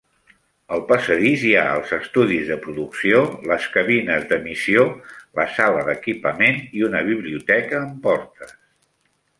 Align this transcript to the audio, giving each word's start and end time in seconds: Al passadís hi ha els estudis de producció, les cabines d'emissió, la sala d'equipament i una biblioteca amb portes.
Al 0.75 0.79
passadís 0.91 1.43
hi 1.49 1.51
ha 1.59 1.65
els 1.73 1.91
estudis 1.97 2.49
de 2.53 2.57
producció, 2.63 3.21
les 3.51 3.69
cabines 3.75 4.27
d'emissió, 4.33 4.89
la 5.43 5.49
sala 5.59 5.85
d'equipament 5.93 6.61
i 6.81 6.87
una 6.91 7.05
biblioteca 7.13 7.85
amb 7.85 8.03
portes. 8.09 8.61